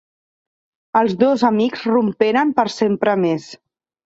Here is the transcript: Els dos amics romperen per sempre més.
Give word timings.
Els 1.01 1.13
dos 1.23 1.43
amics 1.49 1.83
romperen 1.91 2.55
per 2.63 2.67
sempre 2.79 3.15
més. 3.27 3.47